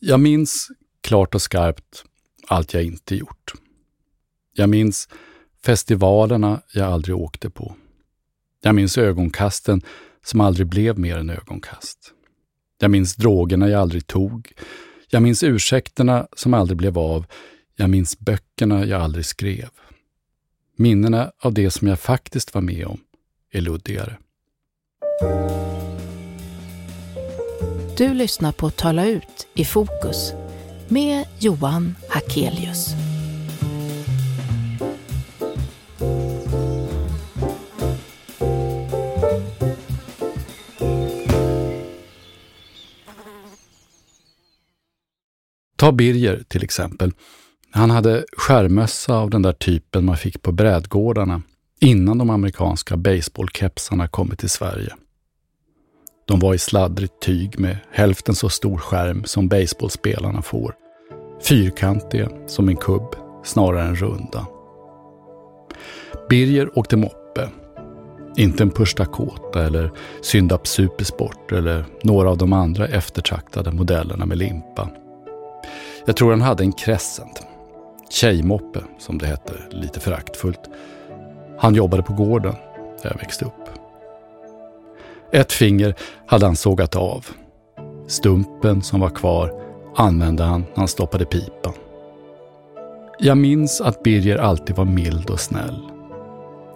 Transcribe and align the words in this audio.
Jag 0.00 0.20
minns 0.20 0.68
klart 1.00 1.34
och 1.34 1.42
skarpt 1.42 2.04
allt 2.46 2.74
jag 2.74 2.84
inte 2.84 3.14
gjort. 3.14 3.52
Jag 4.54 4.68
minns 4.68 5.08
festivalerna 5.64 6.62
jag 6.72 6.92
aldrig 6.92 7.16
åkte 7.16 7.50
på. 7.50 7.74
Jag 8.62 8.74
minns 8.74 8.98
ögonkasten 8.98 9.82
som 10.24 10.40
aldrig 10.40 10.66
blev 10.66 10.98
mer 10.98 11.16
än 11.16 11.30
ögonkast. 11.30 12.12
Jag 12.78 12.90
minns 12.90 13.16
drogerna 13.16 13.68
jag 13.68 13.80
aldrig 13.80 14.06
tog. 14.06 14.52
Jag 15.10 15.22
minns 15.22 15.42
ursäkterna 15.42 16.26
som 16.36 16.54
aldrig 16.54 16.76
blev 16.76 16.98
av. 16.98 17.26
Jag 17.76 17.90
minns 17.90 18.18
böckerna 18.18 18.84
jag 18.84 19.02
aldrig 19.02 19.26
skrev. 19.26 19.68
Minnena 20.76 21.32
av 21.38 21.54
det 21.54 21.70
som 21.70 21.88
jag 21.88 22.00
faktiskt 22.00 22.54
var 22.54 22.62
med 22.62 22.86
om 22.86 23.00
är 23.52 23.60
luddigare. 23.60 24.18
Du 27.98 28.14
lyssnar 28.14 28.52
på 28.52 28.70
Tala 28.70 29.06
ut 29.06 29.46
i 29.54 29.64
fokus 29.64 30.32
med 30.88 31.24
Johan 31.38 31.96
Hakelius. 32.08 32.88
Ta 45.76 45.92
Birger 45.92 46.42
till 46.48 46.64
exempel. 46.64 47.12
Han 47.70 47.90
hade 47.90 48.24
skärmössa 48.36 49.14
av 49.14 49.30
den 49.30 49.42
där 49.42 49.52
typen 49.52 50.04
man 50.04 50.16
fick 50.16 50.42
på 50.42 50.52
brädgårdarna 50.52 51.42
innan 51.80 52.18
de 52.18 52.30
amerikanska 52.30 52.96
baseballkepsarna 52.96 54.08
kommit 54.08 54.38
till 54.38 54.50
Sverige. 54.50 54.94
De 56.28 56.40
var 56.40 56.54
i 56.54 56.58
sladdrigt 56.58 57.20
tyg 57.20 57.58
med 57.58 57.76
hälften 57.92 58.34
så 58.34 58.48
stor 58.48 58.78
skärm 58.78 59.24
som 59.24 59.48
baseballspelarna 59.48 60.42
får. 60.42 60.74
Fyrkantiga 61.42 62.28
som 62.46 62.68
en 62.68 62.76
kubb 62.76 63.16
snarare 63.44 63.82
än 63.82 63.96
runda. 63.96 64.46
Birger 66.28 66.78
åkte 66.78 66.96
moppe. 66.96 67.48
Inte 68.36 68.62
en 68.62 68.70
Push 68.70 68.96
Dakota 68.96 69.66
eller 69.66 69.90
Syndap 70.22 70.66
Supersport 70.66 71.52
eller 71.52 71.84
några 72.02 72.30
av 72.30 72.38
de 72.38 72.52
andra 72.52 72.86
eftertraktade 72.86 73.72
modellerna 73.72 74.26
med 74.26 74.38
limpa. 74.38 74.88
Jag 76.06 76.16
tror 76.16 76.30
han 76.30 76.42
hade 76.42 76.64
en 76.64 76.72
Crescent. 76.72 77.42
Tjejmoppe, 78.10 78.80
som 78.98 79.18
det 79.18 79.26
hette, 79.26 79.52
lite 79.70 80.00
föraktfullt. 80.00 80.60
Han 81.58 81.74
jobbade 81.74 82.02
på 82.02 82.12
gården 82.12 82.54
där 83.02 83.10
jag 83.10 83.18
växte 83.18 83.44
upp. 83.44 83.77
Ett 85.32 85.52
finger 85.52 85.94
hade 86.26 86.46
han 86.46 86.56
sågat 86.56 86.96
av. 86.96 87.26
Stumpen 88.06 88.82
som 88.82 89.00
var 89.00 89.10
kvar 89.10 89.52
använde 89.96 90.42
han 90.42 90.60
när 90.60 90.76
han 90.76 90.88
stoppade 90.88 91.24
pipan. 91.24 91.72
Jag 93.18 93.38
minns 93.38 93.80
att 93.80 94.02
Birger 94.02 94.36
alltid 94.36 94.76
var 94.76 94.84
mild 94.84 95.30
och 95.30 95.40
snäll. 95.40 95.82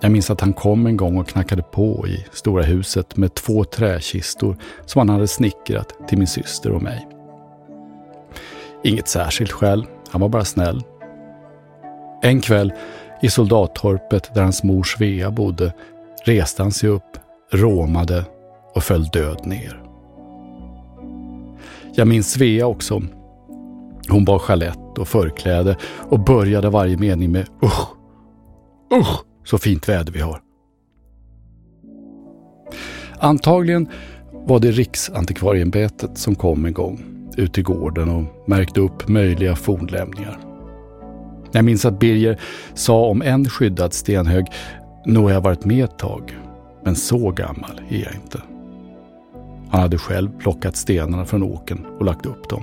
Jag 0.00 0.12
minns 0.12 0.30
att 0.30 0.40
han 0.40 0.52
kom 0.52 0.86
en 0.86 0.96
gång 0.96 1.18
och 1.18 1.28
knackade 1.28 1.62
på 1.62 2.08
i 2.08 2.26
stora 2.32 2.62
huset 2.62 3.16
med 3.16 3.34
två 3.34 3.64
träkistor 3.64 4.56
som 4.86 4.98
han 4.98 5.08
hade 5.08 5.28
snickrat 5.28 6.08
till 6.08 6.18
min 6.18 6.26
syster 6.26 6.72
och 6.72 6.82
mig. 6.82 7.08
Inget 8.84 9.08
särskilt 9.08 9.52
skäl, 9.52 9.86
han 10.10 10.20
var 10.20 10.28
bara 10.28 10.44
snäll. 10.44 10.82
En 12.22 12.40
kväll 12.40 12.72
i 13.22 13.30
soldattorpet 13.30 14.34
där 14.34 14.42
hans 14.42 14.62
mor 14.62 14.82
Svea 14.82 15.30
bodde 15.30 15.72
reste 16.24 16.62
han 16.62 16.72
sig 16.72 16.88
upp, 16.88 17.18
råmade 17.52 18.24
och 18.74 18.82
föll 18.82 19.04
död 19.04 19.46
ner. 19.46 19.82
Jag 21.94 22.08
minns 22.08 22.30
Svea 22.30 22.66
också. 22.66 23.02
Hon 24.08 24.24
bar 24.24 24.38
chalett 24.38 24.98
och 24.98 25.08
förkläde 25.08 25.76
och 25.98 26.20
började 26.20 26.70
varje 26.70 26.96
mening 26.96 27.32
med 27.32 27.46
usch, 27.62 27.88
usch, 28.94 29.24
så 29.44 29.58
fint 29.58 29.88
väder 29.88 30.12
vi 30.12 30.20
har. 30.20 30.40
Antagligen 33.18 33.88
var 34.32 34.60
det 34.60 34.70
Riksantikvarieämbetet 34.70 36.18
som 36.18 36.34
kom 36.34 36.64
en 36.64 36.72
gång 36.72 37.04
ut 37.36 37.58
i 37.58 37.62
gården 37.62 38.08
och 38.08 38.48
märkte 38.48 38.80
upp 38.80 39.08
möjliga 39.08 39.56
fornlämningar. 39.56 40.38
Jag 41.52 41.64
minns 41.64 41.84
att 41.84 41.98
Birger 41.98 42.40
sa 42.74 43.06
om 43.06 43.22
en 43.22 43.48
skyddad 43.48 43.92
stenhög, 43.92 44.46
nog 45.06 45.24
har 45.24 45.30
jag 45.30 45.40
varit 45.40 45.64
med 45.64 45.84
ett 45.84 45.98
tag, 45.98 46.38
men 46.84 46.96
så 46.96 47.30
gammal 47.30 47.80
är 47.88 47.98
jag 47.98 48.14
inte. 48.14 48.42
Han 49.72 49.80
hade 49.80 49.98
själv 49.98 50.38
plockat 50.38 50.76
stenarna 50.76 51.24
från 51.24 51.42
åken 51.42 51.86
och 51.86 52.04
lagt 52.04 52.26
upp 52.26 52.48
dem. 52.48 52.62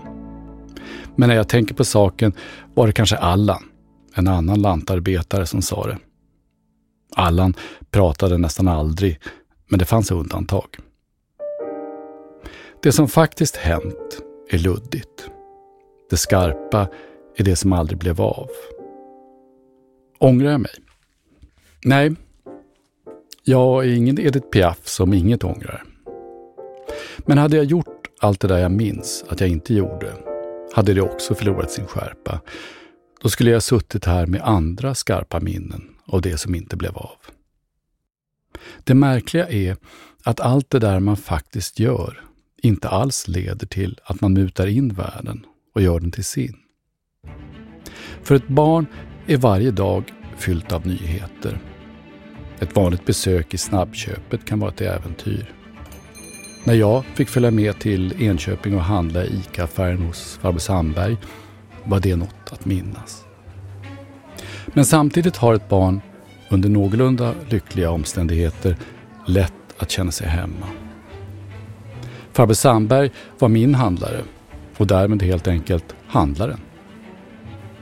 Men 1.15 1.29
när 1.29 1.35
jag 1.35 1.47
tänker 1.47 1.75
på 1.75 1.83
saken 1.83 2.33
var 2.73 2.87
det 2.87 2.93
kanske 2.93 3.17
Allan, 3.17 3.63
en 4.15 4.27
annan 4.27 4.61
lantarbetare 4.61 5.45
som 5.45 5.61
sa 5.61 5.87
det. 5.87 5.97
Allan 7.15 7.53
pratade 7.91 8.37
nästan 8.37 8.67
aldrig, 8.67 9.19
men 9.67 9.79
det 9.79 9.85
fanns 9.85 10.11
undantag. 10.11 10.67
Det 12.83 12.91
som 12.91 13.07
faktiskt 13.07 13.55
hänt 13.55 14.21
är 14.49 14.57
luddigt. 14.57 15.29
Det 16.09 16.17
skarpa 16.17 16.87
är 17.35 17.43
det 17.43 17.55
som 17.55 17.73
aldrig 17.73 17.99
blev 17.99 18.21
av. 18.21 18.49
Ångrar 20.19 20.51
jag 20.51 20.61
mig? 20.61 20.75
Nej, 21.85 22.15
jag 23.43 23.85
är 23.85 23.93
ingen 23.93 24.19
Edith 24.19 24.47
Piaf 24.47 24.87
som 24.87 25.13
inget 25.13 25.43
ångrar. 25.43 25.83
Men 27.29 27.37
hade 27.37 27.57
jag 27.57 27.65
gjort 27.65 28.07
allt 28.19 28.39
det 28.39 28.47
där 28.47 28.57
jag 28.57 28.71
minns 28.71 29.25
att 29.29 29.39
jag 29.39 29.49
inte 29.49 29.73
gjorde, 29.73 30.13
hade 30.73 30.93
det 30.93 31.01
också 31.01 31.35
förlorat 31.35 31.71
sin 31.71 31.85
skärpa. 31.85 32.41
Då 33.21 33.29
skulle 33.29 33.51
jag 33.51 33.63
suttit 33.63 34.05
här 34.05 34.25
med 34.25 34.41
andra 34.41 34.95
skarpa 34.95 35.39
minnen 35.39 35.89
av 36.05 36.21
det 36.21 36.37
som 36.37 36.55
inte 36.55 36.75
blev 36.75 36.97
av. 36.97 37.17
Det 38.83 38.93
märkliga 38.93 39.49
är 39.49 39.77
att 40.23 40.39
allt 40.39 40.69
det 40.69 40.79
där 40.79 40.99
man 40.99 41.17
faktiskt 41.17 41.79
gör 41.79 42.21
inte 42.57 42.89
alls 42.89 43.27
leder 43.27 43.67
till 43.67 43.99
att 44.03 44.21
man 44.21 44.33
mutar 44.33 44.67
in 44.67 44.93
världen 44.93 45.45
och 45.75 45.81
gör 45.81 45.99
den 45.99 46.11
till 46.11 46.25
sin. 46.25 46.55
För 48.23 48.35
ett 48.35 48.47
barn 48.47 48.85
är 49.27 49.37
varje 49.37 49.71
dag 49.71 50.13
fyllt 50.37 50.71
av 50.71 50.87
nyheter. 50.87 51.59
Ett 52.59 52.75
vanligt 52.75 53.05
besök 53.05 53.53
i 53.53 53.57
snabbköpet 53.57 54.45
kan 54.45 54.59
vara 54.59 54.71
ett 54.71 54.81
äventyr. 54.81 55.58
När 56.63 56.73
jag 56.73 57.05
fick 57.05 57.29
följa 57.29 57.51
med 57.51 57.79
till 57.79 58.23
Enköping 58.23 58.75
och 58.75 58.83
handla 58.83 59.23
i 59.23 59.39
ICA-affären 59.39 60.01
hos 60.01 60.39
farbror 60.41 60.59
Sandberg 60.59 61.17
var 61.83 61.99
det 61.99 62.15
något 62.15 62.51
att 62.51 62.65
minnas. 62.65 63.25
Men 64.67 64.85
samtidigt 64.85 65.37
har 65.37 65.53
ett 65.53 65.69
barn 65.69 66.01
under 66.49 66.69
någorlunda 66.69 67.33
lyckliga 67.49 67.91
omständigheter 67.91 68.75
lätt 69.25 69.53
att 69.77 69.91
känna 69.91 70.11
sig 70.11 70.27
hemma. 70.27 70.65
Farbror 72.31 72.53
Sandberg 72.53 73.11
var 73.39 73.49
min 73.49 73.75
handlare 73.75 74.21
och 74.77 74.87
därmed 74.87 75.23
helt 75.23 75.47
enkelt 75.47 75.95
handlaren. 76.07 76.59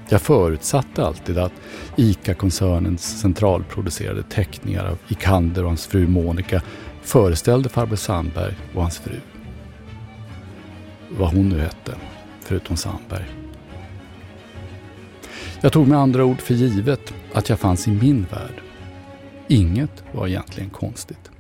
Jag 0.09 0.21
förutsatte 0.21 1.05
alltid 1.05 1.37
att 1.37 1.53
ICA-koncernens 1.95 3.19
centralproducerade 3.19 4.23
teckningar 4.23 4.85
av 4.85 4.97
Ikander 5.07 5.63
och 5.63 5.69
hans 5.69 5.87
fru 5.87 6.07
Monica 6.07 6.61
föreställde 7.01 7.69
farbror 7.69 7.95
Sandberg 7.95 8.55
och 8.75 8.81
hans 8.81 8.97
fru. 8.97 9.19
Vad 11.09 11.33
hon 11.33 11.49
nu 11.49 11.59
hette, 11.59 11.95
förutom 12.41 12.77
Sandberg. 12.77 13.25
Jag 15.61 15.71
tog 15.71 15.87
med 15.87 15.99
andra 15.99 16.25
ord 16.25 16.41
för 16.41 16.53
givet 16.53 17.13
att 17.33 17.49
jag 17.49 17.59
fanns 17.59 17.87
i 17.87 17.91
min 17.91 18.25
värld. 18.31 18.61
Inget 19.47 20.03
var 20.11 20.27
egentligen 20.27 20.69
konstigt. 20.69 21.31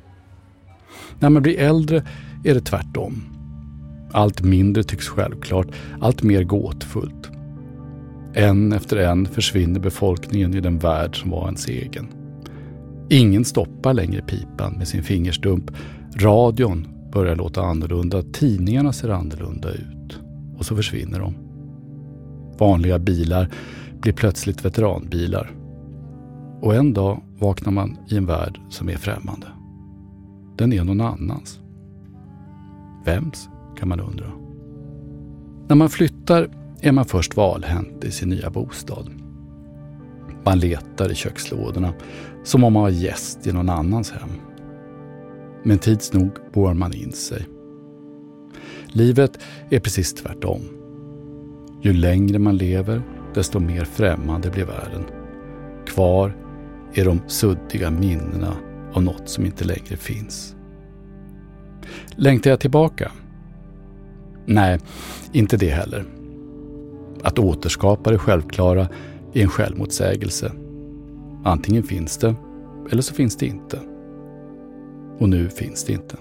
När 1.19 1.29
man 1.29 1.43
blir 1.43 1.59
äldre 1.59 2.03
är 2.43 2.53
det 2.53 2.61
tvärtom. 2.61 3.23
Allt 4.13 4.41
mindre 4.41 4.83
tycks 4.83 5.07
självklart, 5.07 5.67
allt 6.01 6.23
mer 6.23 6.43
gåtfullt. 6.43 7.36
En 8.37 8.73
efter 8.73 8.97
en 8.97 9.25
försvinner 9.25 9.79
befolkningen 9.79 10.53
i 10.53 10.59
den 10.59 10.79
värld 10.79 11.21
som 11.21 11.31
var 11.31 11.45
ens 11.45 11.67
egen. 11.67 12.07
Ingen 13.09 13.45
stoppar 13.45 13.93
längre 13.93 14.21
pipan 14.21 14.73
med 14.73 14.87
sin 14.87 15.03
fingerstump. 15.03 15.71
Radion 16.15 16.87
börjar 17.11 17.35
låta 17.35 17.61
annorlunda, 17.61 18.21
tidningarna 18.33 18.93
ser 18.93 19.09
annorlunda 19.09 19.69
ut. 19.69 20.19
Och 20.57 20.65
så 20.65 20.75
försvinner 20.75 21.19
de. 21.19 21.33
Vanliga 22.59 22.99
bilar 22.99 23.49
blir 24.01 24.13
plötsligt 24.13 24.65
veteranbilar. 24.65 25.51
Och 26.61 26.75
en 26.75 26.93
dag 26.93 27.21
vaknar 27.39 27.71
man 27.71 27.97
i 28.09 28.17
en 28.17 28.25
värld 28.25 28.59
som 28.69 28.89
är 28.89 28.97
främmande. 28.97 29.47
Den 30.57 30.73
är 30.73 30.83
någon 30.83 31.01
annans. 31.01 31.59
Vems, 33.05 33.49
kan 33.79 33.89
man 33.89 33.99
undra. 33.99 34.31
När 35.67 35.75
man 35.75 35.89
flyttar 35.89 36.49
är 36.81 36.91
man 36.91 37.05
först 37.05 37.37
valhänt 37.37 38.03
i 38.03 38.11
sin 38.11 38.29
nya 38.29 38.49
bostad. 38.49 39.09
Man 40.43 40.59
letar 40.59 41.11
i 41.11 41.15
kökslådorna 41.15 41.93
som 42.43 42.63
om 42.63 42.73
man 42.73 42.83
var 42.83 42.89
gäst 42.89 43.47
i 43.47 43.51
någon 43.51 43.69
annans 43.69 44.11
hem. 44.11 44.29
Men 45.63 45.79
tids 45.79 46.13
nog 46.13 46.29
bor 46.53 46.73
man 46.73 46.93
in 46.93 47.11
sig. 47.11 47.45
Livet 48.87 49.39
är 49.69 49.79
precis 49.79 50.13
tvärtom. 50.13 50.61
Ju 51.81 51.93
längre 51.93 52.39
man 52.39 52.57
lever, 52.57 53.01
desto 53.33 53.59
mer 53.59 53.85
främmande 53.85 54.49
blir 54.49 54.65
världen. 54.65 55.03
Kvar 55.87 56.35
är 56.93 57.05
de 57.05 57.21
suddiga 57.27 57.91
minnena 57.91 58.55
av 58.93 59.03
något 59.03 59.29
som 59.29 59.45
inte 59.45 59.65
längre 59.65 59.97
finns. 59.97 60.55
Längtar 62.15 62.49
jag 62.49 62.59
tillbaka? 62.59 63.11
Nej, 64.45 64.79
inte 65.31 65.57
det 65.57 65.69
heller. 65.69 66.16
Att 67.23 67.39
återskapa 67.39 68.11
det 68.11 68.17
självklara 68.17 68.87
är 69.33 69.41
en 69.41 69.49
självmotsägelse. 69.49 70.51
Antingen 71.43 71.83
finns 71.83 72.17
det, 72.17 72.35
eller 72.91 73.01
så 73.01 73.13
finns 73.13 73.35
det 73.35 73.45
inte. 73.45 73.79
Och 75.19 75.29
nu 75.29 75.49
finns 75.49 75.83
det 75.83 75.93
inte. 75.93 76.17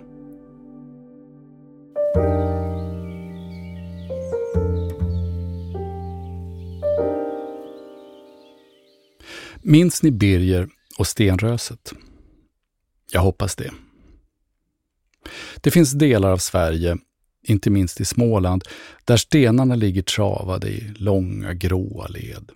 Minns 9.62 10.02
ni 10.02 10.10
Birger 10.10 10.68
och 10.98 11.06
stenröset? 11.06 11.92
Jag 13.12 13.20
hoppas 13.20 13.56
det. 13.56 13.70
Det 15.60 15.70
finns 15.70 15.92
delar 15.92 16.32
av 16.32 16.38
Sverige, 16.38 16.96
inte 17.50 17.70
minst 17.70 18.00
i 18.00 18.04
Småland, 18.04 18.64
där 19.04 19.16
stenarna 19.16 19.74
ligger 19.74 20.02
travade 20.02 20.68
i 20.68 20.94
långa 20.96 21.54
gråa 21.54 22.06
led. 22.06 22.50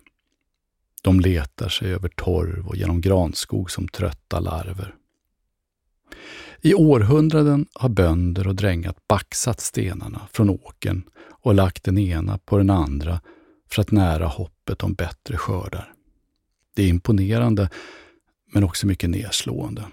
De 1.03 1.21
letar 1.21 1.69
sig 1.69 1.93
över 1.93 2.09
torv 2.09 2.69
och 2.69 2.77
genom 2.77 3.01
granskog 3.01 3.71
som 3.71 3.89
trötta 3.89 4.41
larver. 4.41 4.95
I 6.61 6.75
århundraden 6.75 7.67
har 7.75 7.89
bönder 7.89 8.47
och 8.47 8.55
drängar 8.55 8.95
baxat 9.09 9.61
stenarna 9.61 10.29
från 10.33 10.51
åken 10.51 11.03
och 11.43 11.55
lagt 11.55 11.85
den 11.85 11.99
ena 11.99 12.39
på 12.39 12.59
den 12.59 12.71
andra 12.71 13.21
för 13.71 13.83
att 13.83 13.91
nära 13.91 14.27
hoppet 14.27 14.83
om 14.83 14.95
bättre 14.95 15.37
skördar. 15.37 15.93
Det 16.75 16.83
är 16.83 16.89
imponerande, 16.89 17.69
men 18.53 18.65
också 18.65 18.87
mycket 18.87 19.11
nedslående. 19.11 19.85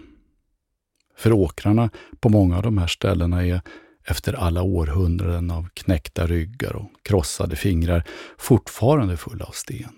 För 1.18 1.34
åkrarna 1.34 1.90
på 2.20 2.30
många 2.30 2.58
av 2.58 2.64
de 2.64 2.78
här 2.78 2.88
ställena 2.88 3.46
är 3.46 3.62
efter 4.08 4.34
alla 4.34 4.62
århundraden 4.62 5.52
av 5.52 5.70
knäckta 5.74 6.28
ryggar 6.28 6.76
och 6.76 6.92
krossade 7.04 7.56
fingrar 7.56 8.04
fortfarande 8.38 9.18
fulla 9.18 9.46
av 9.46 9.52
sten. 9.52 9.90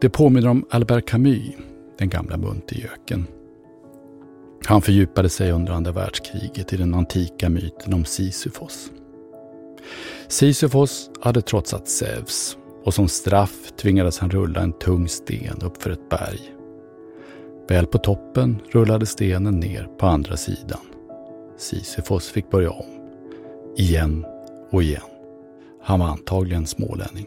Det 0.00 0.08
påminner 0.08 0.48
om 0.48 0.66
Albert 0.70 1.08
Camus, 1.08 1.54
den 1.98 2.08
gamla 2.08 2.36
muntergöken. 2.36 3.26
Han 4.66 4.82
fördjupade 4.82 5.28
sig 5.28 5.52
under 5.52 5.72
andra 5.72 5.92
världskriget 5.92 6.72
i 6.72 6.76
den 6.76 6.94
antika 6.94 7.48
myten 7.48 7.94
om 7.94 8.04
Sisyfos. 8.04 8.90
Sisyfos 10.28 11.10
hade 11.20 11.42
trotsat 11.42 11.88
Zeus 11.88 12.56
och 12.84 12.94
som 12.94 13.08
straff 13.08 13.72
tvingades 13.76 14.18
han 14.18 14.30
rulla 14.30 14.60
en 14.60 14.72
tung 14.72 15.08
sten 15.08 15.62
uppför 15.62 15.90
ett 15.90 16.08
berg. 16.08 16.54
Väl 17.68 17.86
på 17.86 17.98
toppen 17.98 18.60
rullade 18.70 19.06
stenen 19.06 19.60
ner 19.60 19.88
på 19.98 20.06
andra 20.06 20.36
sidan. 20.36 20.80
Sisyfos 21.58 22.30
fick 22.30 22.50
börja 22.50 22.70
om. 22.70 22.99
Igen 23.76 24.26
och 24.70 24.82
igen. 24.82 25.02
Han 25.82 26.00
var 26.00 26.06
antagligen 26.06 26.66
smålänning. 26.66 27.26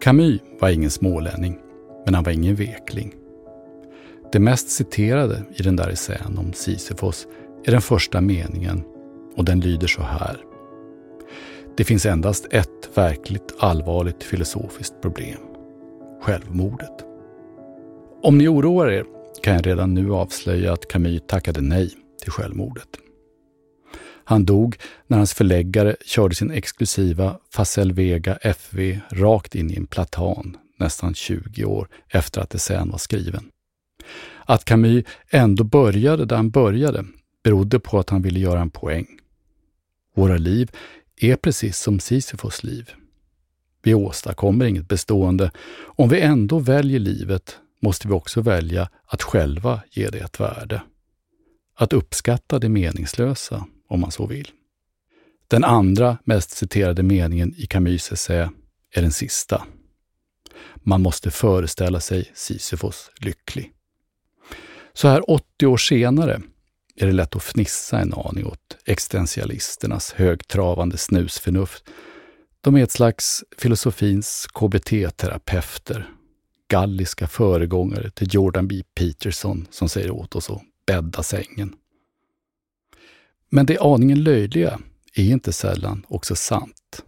Camus 0.00 0.40
var 0.60 0.70
ingen 0.70 0.90
smålänning, 0.90 1.58
men 2.04 2.14
han 2.14 2.24
var 2.24 2.32
ingen 2.32 2.54
vekling. 2.54 3.14
Det 4.32 4.40
mest 4.40 4.70
citerade 4.70 5.42
i 5.56 5.62
den 5.62 5.76
där 5.76 5.88
essän 5.88 6.38
om 6.38 6.52
Sisyfos 6.52 7.26
är 7.64 7.72
den 7.72 7.80
första 7.80 8.20
meningen 8.20 8.82
och 9.36 9.44
den 9.44 9.60
lyder 9.60 9.86
så 9.86 10.02
här. 10.02 10.36
Det 11.76 11.84
finns 11.84 12.06
endast 12.06 12.46
ett 12.50 12.96
verkligt 12.96 13.54
allvarligt 13.58 14.22
filosofiskt 14.22 15.00
problem. 15.02 15.38
Självmordet. 16.22 17.04
Om 18.22 18.38
ni 18.38 18.48
oroar 18.48 18.90
er 18.90 19.04
kan 19.42 19.54
jag 19.54 19.66
redan 19.66 19.94
nu 19.94 20.12
avslöja 20.12 20.72
att 20.72 20.88
Camus 20.88 21.22
tackade 21.26 21.60
nej 21.60 21.94
till 22.22 22.32
självmordet. 22.32 22.88
Han 24.30 24.44
dog 24.44 24.76
när 25.06 25.16
hans 25.16 25.34
förläggare 25.34 25.96
körde 26.04 26.34
sin 26.34 26.50
exklusiva 26.50 27.38
Facel 27.52 27.92
Vega 27.92 28.38
FV 28.54 29.00
rakt 29.10 29.54
in 29.54 29.70
i 29.70 29.76
en 29.76 29.86
platan 29.86 30.56
nästan 30.78 31.14
20 31.14 31.64
år 31.64 31.88
efter 32.08 32.40
att 32.40 32.54
essän 32.54 32.90
var 32.90 32.98
skriven. 32.98 33.50
Att 34.44 34.64
Camus 34.64 35.04
ändå 35.30 35.64
började 35.64 36.24
där 36.24 36.36
han 36.36 36.50
började 36.50 37.04
berodde 37.44 37.80
på 37.80 37.98
att 37.98 38.10
han 38.10 38.22
ville 38.22 38.40
göra 38.40 38.60
en 38.60 38.70
poäng. 38.70 39.06
Våra 40.14 40.36
liv 40.36 40.70
är 41.16 41.36
precis 41.36 41.78
som 41.78 42.00
Sisyfos 42.00 42.64
liv. 42.64 42.90
Vi 43.82 43.94
åstadkommer 43.94 44.66
inget 44.66 44.88
bestående. 44.88 45.50
Om 45.80 46.08
vi 46.08 46.20
ändå 46.20 46.58
väljer 46.58 46.98
livet 46.98 47.58
måste 47.82 48.08
vi 48.08 48.14
också 48.14 48.40
välja 48.40 48.90
att 49.06 49.22
själva 49.22 49.80
ge 49.90 50.08
det 50.08 50.18
ett 50.18 50.40
värde. 50.40 50.82
Att 51.74 51.92
uppskatta 51.92 52.58
det 52.58 52.68
meningslösa, 52.68 53.66
om 53.90 54.00
man 54.00 54.10
så 54.10 54.26
vill. 54.26 54.50
Den 55.48 55.64
andra 55.64 56.18
mest 56.24 56.50
citerade 56.50 57.02
meningen 57.02 57.54
i 57.56 57.66
Camus 57.66 58.12
essä 58.12 58.50
är 58.94 59.02
den 59.02 59.12
sista. 59.12 59.66
Man 60.74 61.02
måste 61.02 61.30
föreställa 61.30 62.00
sig 62.00 62.30
Sisyfos 62.34 63.10
lycklig. 63.20 63.72
Så 64.92 65.08
här 65.08 65.30
80 65.30 65.66
år 65.66 65.76
senare 65.76 66.40
är 66.96 67.06
det 67.06 67.12
lätt 67.12 67.36
att 67.36 67.42
fnissa 67.42 67.98
en 67.98 68.14
aning 68.14 68.46
åt 68.46 68.76
existentialisternas 68.84 70.12
högtravande 70.12 70.96
snusförnuft. 70.98 71.84
De 72.60 72.76
är 72.76 72.82
ett 72.82 72.90
slags 72.92 73.44
filosofins 73.58 74.46
KBT-terapeuter, 74.54 76.10
galliska 76.68 77.26
föregångare 77.26 78.10
till 78.10 78.34
Jordan 78.34 78.68
B. 78.68 78.82
Peterson 78.94 79.66
som 79.70 79.88
säger 79.88 80.10
åt 80.10 80.36
oss 80.36 80.50
att 80.50 80.62
bädda 80.86 81.22
sängen. 81.22 81.74
Men 83.50 83.66
det 83.66 83.78
aningen 83.78 84.22
löjliga 84.22 84.80
är 85.14 85.24
inte 85.24 85.52
sällan 85.52 86.06
också 86.08 86.34
sant. 86.36 87.02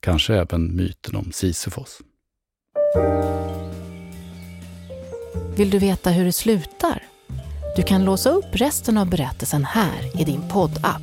Kanske 0.00 0.34
även 0.34 0.76
myten 0.76 1.16
om 1.16 1.32
Sisyfos. 1.32 2.00
Vill 5.56 5.70
du 5.70 5.78
veta 5.78 6.10
hur 6.10 6.24
det 6.24 6.32
slutar? 6.32 7.02
Du 7.76 7.82
kan 7.82 8.04
låsa 8.04 8.30
upp 8.30 8.44
resten 8.52 8.98
av 8.98 9.10
berättelsen 9.10 9.64
här 9.64 10.20
i 10.20 10.24
din 10.24 10.48
poddapp. 10.48 11.02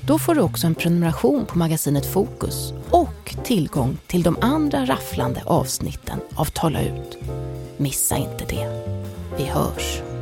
Då 0.00 0.18
får 0.18 0.34
du 0.34 0.40
också 0.40 0.66
en 0.66 0.74
prenumeration 0.74 1.46
på 1.46 1.58
magasinet 1.58 2.06
Fokus 2.06 2.72
och 2.90 3.36
tillgång 3.44 3.96
till 4.06 4.22
de 4.22 4.36
andra 4.40 4.86
rafflande 4.86 5.42
avsnitten 5.46 6.18
av 6.34 6.44
Tala 6.44 6.82
ut. 6.82 7.18
Missa 7.76 8.16
inte 8.16 8.44
det. 8.48 8.84
Vi 9.38 9.44
hörs! 9.44 10.15